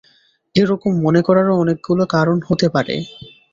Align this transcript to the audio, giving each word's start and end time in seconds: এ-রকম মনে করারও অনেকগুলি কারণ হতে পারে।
এ-রকম 0.55 0.91
মনে 1.05 1.21
করারও 1.21 1.59
অনেকগুলি 1.63 2.05
কারণ 2.15 2.37
হতে 2.47 2.67
পারে। 2.69 2.95